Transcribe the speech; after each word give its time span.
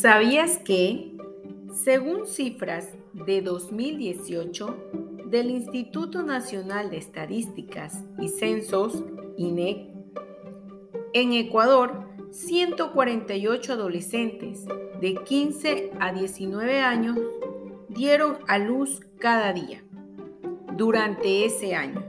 ¿Sabías 0.00 0.56
que, 0.56 1.12
según 1.74 2.26
cifras 2.26 2.88
de 3.12 3.42
2018 3.42 4.74
del 5.26 5.50
Instituto 5.50 6.22
Nacional 6.22 6.88
de 6.88 6.96
Estadísticas 6.96 8.02
y 8.18 8.28
Censos, 8.28 9.04
INEC, 9.36 9.90
en 11.12 11.34
Ecuador, 11.34 12.08
148 12.30 13.74
adolescentes 13.74 14.64
de 15.02 15.16
15 15.16 15.90
a 16.00 16.14
19 16.14 16.80
años 16.80 17.18
dieron 17.90 18.38
a 18.48 18.56
luz 18.56 19.02
cada 19.18 19.52
día 19.52 19.84
durante 20.78 21.44
ese 21.44 21.74
año. 21.74 22.02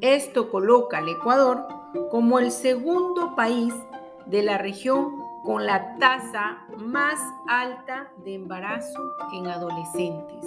Esto 0.00 0.50
coloca 0.50 0.98
al 0.98 1.08
Ecuador 1.08 1.66
como 2.12 2.38
el 2.38 2.52
segundo 2.52 3.34
país 3.34 3.74
de 4.26 4.44
la 4.44 4.56
región 4.56 5.21
con 5.44 5.66
la 5.66 5.96
tasa 5.98 6.58
más 6.78 7.20
alta 7.48 8.10
de 8.24 8.34
embarazo 8.34 9.00
en 9.32 9.46
adolescentes. 9.48 10.46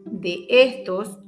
De 0.07 0.47
estos, 0.49 1.19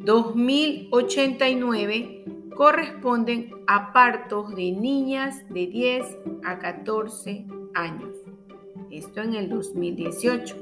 2.089 0.00 2.13
corresponden 2.54 3.50
a 3.66 3.92
partos 3.92 4.54
de 4.54 4.72
niñas 4.72 5.46
de 5.48 5.66
10 5.66 6.18
a 6.44 6.58
14 6.58 7.46
años. 7.74 8.10
Esto 8.90 9.20
en 9.22 9.34
el 9.34 9.48
2018. 9.48 10.56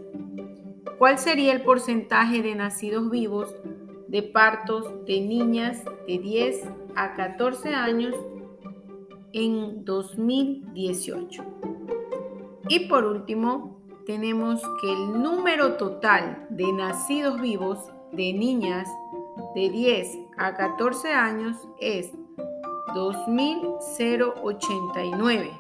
¿Cuál 0.99 1.19
sería 1.19 1.53
el 1.53 1.63
porcentaje 1.63 2.43
de 2.43 2.55
nacidos 2.55 3.11
vivos 3.11 3.55
de 4.09 4.23
partos 4.23 5.05
de 5.05 5.21
niñas 5.21 5.85
de 6.07 6.19
10 6.19 6.63
a 6.95 7.15
14 7.15 7.75
años 7.75 8.15
en 9.33 9.85
2018? 9.85 11.45
Y 12.69 12.89
por 12.89 13.05
último, 13.05 13.83
tenemos 14.07 14.63
que 14.81 14.93
el 14.93 15.23
número 15.23 15.75
total 15.75 16.47
de 16.51 16.73
nacidos 16.73 17.41
vivos 17.41 17.79
de 18.13 18.33
niñas 18.33 18.89
de 19.55 19.71
10 19.71 20.19
a 20.37 20.55
14 20.55 21.13
años 21.13 21.57
es 21.81 22.13
2.089. 22.95 25.51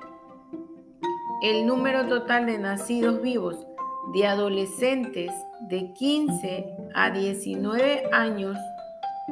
El 1.43 1.66
número 1.66 2.06
total 2.06 2.47
de 2.47 2.59
nacidos 2.59 3.21
vivos 3.22 3.66
de 4.12 4.27
adolescentes 4.27 5.33
de 5.69 5.93
15 5.93 6.66
a 6.94 7.10
19 7.10 8.09
años 8.12 8.56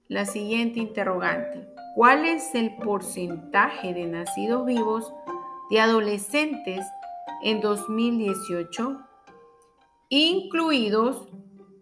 la 0.08 0.24
siguiente 0.26 0.80
interrogante. 0.80 1.68
¿Cuál 1.94 2.24
es 2.24 2.52
el 2.54 2.74
porcentaje 2.76 3.94
de 3.94 4.06
nacidos 4.06 4.66
vivos 4.66 5.12
de 5.70 5.80
adolescentes 5.80 6.84
en 7.42 7.60
2018, 7.60 8.98
incluidos 10.08 11.28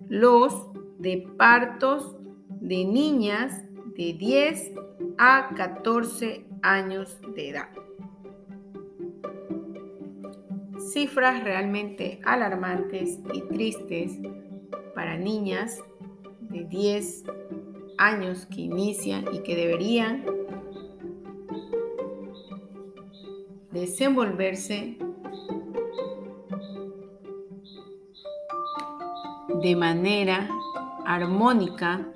los 0.09 0.69
de 0.99 1.29
partos 1.37 2.17
de 2.61 2.85
niñas 2.85 3.65
de 3.97 4.15
10 4.15 4.73
a 5.19 5.51
14 5.55 6.47
años 6.65 7.21
de 7.37 7.51
edad. 7.51 7.69
Cifras 10.93 11.45
realmente 11.45 12.21
alarmantes 12.25 13.21
y 13.33 13.43
tristes 13.43 14.19
para 14.95 15.17
niñas 15.17 15.79
de 16.41 16.65
10 16.65 17.25
años 17.99 18.47
que 18.47 18.63
inician 18.63 19.27
y 19.33 19.41
que 19.41 19.55
deberían 19.55 20.25
desenvolverse 23.73 24.97
de 29.63 29.77
manera 29.77 30.49
armónica, 31.05 32.09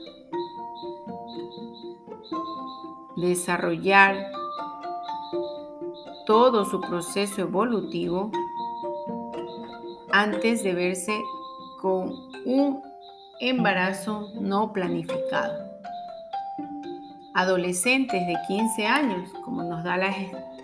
desarrollar 3.16 4.37
todo 6.28 6.66
su 6.66 6.78
proceso 6.82 7.40
evolutivo 7.40 8.30
antes 10.12 10.62
de 10.62 10.74
verse 10.74 11.18
con 11.80 12.12
un 12.44 12.82
embarazo 13.40 14.28
no 14.38 14.70
planificado. 14.70 15.54
Adolescentes 17.34 18.26
de 18.26 18.36
15 18.46 18.86
años, 18.86 19.30
como 19.42 19.62
nos 19.62 19.82
da 19.84 19.96
la 19.96 20.14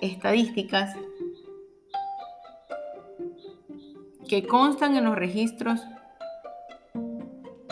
estadísticas 0.03 0.95
que 4.29 4.47
constan 4.47 4.97
en 4.97 5.05
los 5.05 5.17
registros 5.17 5.81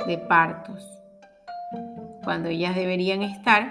de 0.07 0.17
partos, 0.17 0.83
cuando 2.25 2.49
ellas 2.49 2.75
deberían 2.75 3.21
estar 3.21 3.71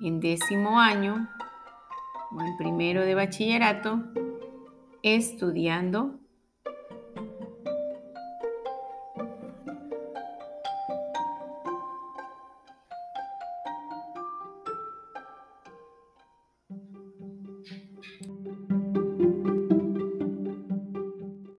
en 0.00 0.20
décimo 0.20 0.78
año 0.78 1.28
o 2.32 2.40
en 2.40 2.56
primero 2.56 3.02
de 3.02 3.14
bachillerato 3.14 4.02
estudiando 5.02 6.19